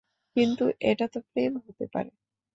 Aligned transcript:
কিন্তু, 0.35 0.63
এটাতো 0.81 1.19
প্রেম 1.29 1.53
হতে 1.65 1.85
পারে 1.93 2.09
না। 2.09 2.19